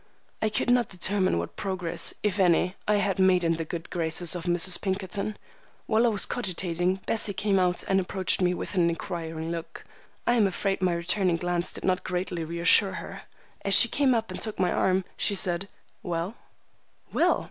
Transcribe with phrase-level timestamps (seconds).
[0.41, 4.33] I could not determine what progress, if any, I had made in the good graces
[4.33, 4.81] of Mrs.
[4.81, 5.37] Pinkerton.
[5.85, 9.85] While I was cogitating, Bessie came out and approached me with an inquiring look.
[10.25, 13.21] I am afraid my returning glance did not greatly reassure her.
[13.63, 15.67] As she came up and took my arm, she said,—
[16.01, 16.33] "Well?"
[17.13, 17.39] "Well!